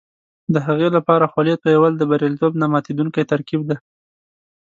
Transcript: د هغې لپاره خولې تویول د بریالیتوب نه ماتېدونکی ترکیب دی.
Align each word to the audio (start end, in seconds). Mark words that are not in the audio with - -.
د 0.53 0.55
هغې 0.65 0.89
لپاره 0.97 1.29
خولې 1.31 1.55
تویول 1.63 1.93
د 1.97 2.03
بریالیتوب 2.09 2.53
نه 2.61 2.65
ماتېدونکی 2.73 3.23
ترکیب 3.31 3.61
دی. 3.69 3.77